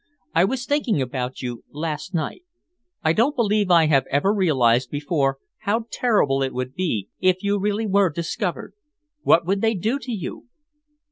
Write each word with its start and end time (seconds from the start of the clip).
I 0.33 0.45
was 0.45 0.65
thinking 0.65 0.99
about 0.99 1.43
you 1.43 1.63
last 1.69 2.11
night. 2.11 2.41
I 3.03 3.13
don't 3.13 3.35
believe 3.35 3.69
I 3.69 3.85
have 3.85 4.07
ever 4.09 4.33
realised 4.33 4.89
before 4.89 5.37
how 5.59 5.85
terrible 5.91 6.41
it 6.41 6.55
would 6.55 6.73
be 6.73 7.09
if 7.19 7.43
you 7.43 7.59
really 7.59 7.85
were 7.85 8.09
discovered. 8.09 8.73
What 9.21 9.45
would 9.45 9.61
they 9.61 9.75
do 9.75 9.99
to 9.99 10.11
you?" 10.11 10.47